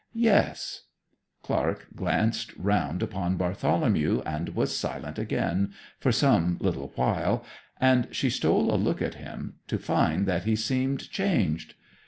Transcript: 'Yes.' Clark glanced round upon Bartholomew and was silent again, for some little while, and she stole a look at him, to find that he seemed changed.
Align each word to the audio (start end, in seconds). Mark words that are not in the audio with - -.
'Yes.' 0.15 0.85
Clark 1.43 1.85
glanced 1.95 2.55
round 2.57 3.03
upon 3.03 3.37
Bartholomew 3.37 4.21
and 4.25 4.49
was 4.55 4.75
silent 4.75 5.19
again, 5.19 5.73
for 5.99 6.11
some 6.11 6.57
little 6.59 6.91
while, 6.95 7.45
and 7.79 8.07
she 8.11 8.31
stole 8.31 8.73
a 8.73 8.77
look 8.81 8.99
at 8.99 9.13
him, 9.21 9.57
to 9.67 9.77
find 9.77 10.25
that 10.25 10.45
he 10.45 10.55
seemed 10.55 11.07
changed. 11.11 11.75